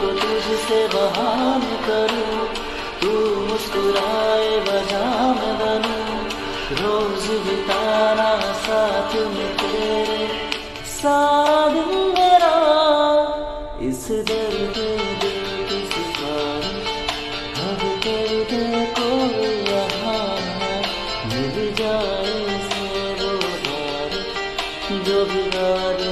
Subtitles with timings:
[0.00, 2.48] को तुझसे बहान करूँ,
[3.02, 3.10] तू
[3.40, 6.12] मुस्कुराए वजह में बनूं।
[6.76, 10.22] रोज बिताना साथ में तेरे
[11.68, 12.54] दिन मेरा।
[13.82, 14.76] इस दर्द
[15.20, 15.82] दिल की
[25.04, 26.11] जो बिगाड़े